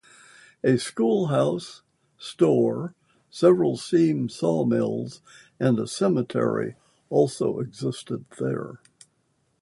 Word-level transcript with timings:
A 0.63 0.77
schoolhouse, 0.77 1.83
store, 2.17 2.95
several 3.29 3.77
steam 3.77 4.29
sawmills 4.29 5.21
and 5.59 5.87
cemetery 5.87 6.73
also 7.11 7.59
existed 7.59 8.25
here. 8.39 8.79